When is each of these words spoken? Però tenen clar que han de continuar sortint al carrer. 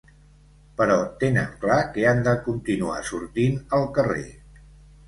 Però 0.79 0.95
tenen 1.25 1.53
clar 1.65 1.77
que 1.99 2.09
han 2.13 2.25
de 2.29 2.35
continuar 2.49 2.99
sortint 3.13 3.63
al 3.81 3.89
carrer. 4.01 4.27